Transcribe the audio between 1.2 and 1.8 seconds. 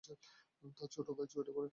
চুয়েটে পড়ে।